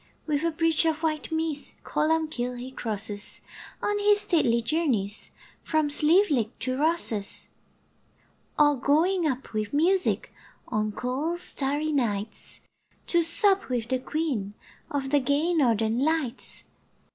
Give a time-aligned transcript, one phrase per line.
[0.25, 3.39] With a bridge of white mist Columbkill he crosses,
[3.83, 5.29] On his stately journeys
[5.61, 7.47] From Slieveleague to Rosses;
[8.57, 10.33] Or going up with music
[10.69, 12.61] On cold starry nights
[13.05, 14.55] To sup with the Queen
[14.89, 16.63] Of the gay Northern Lights.